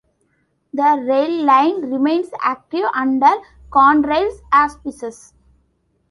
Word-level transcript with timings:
The 0.73 0.99
rail 1.07 1.45
line 1.45 1.87
remains 1.91 2.31
active 2.41 2.85
under 2.91 3.33
Conrail's 3.69 4.41
auspices. 4.51 5.35